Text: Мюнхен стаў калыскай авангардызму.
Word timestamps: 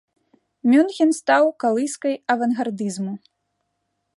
Мюнхен 0.69 1.11
стаў 1.19 1.45
калыскай 1.65 2.13
авангардызму. 2.35 3.13